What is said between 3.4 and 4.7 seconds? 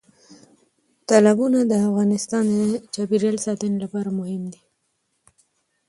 ساتنې لپاره مهم دي.